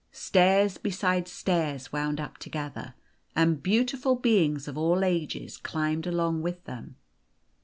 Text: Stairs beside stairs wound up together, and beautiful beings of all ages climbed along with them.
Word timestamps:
Stairs 0.11 0.79
beside 0.79 1.27
stairs 1.27 1.93
wound 1.93 2.19
up 2.19 2.39
together, 2.39 2.95
and 3.35 3.61
beautiful 3.61 4.15
beings 4.15 4.67
of 4.67 4.75
all 4.75 5.03
ages 5.03 5.57
climbed 5.57 6.07
along 6.07 6.41
with 6.41 6.63
them. 6.63 6.95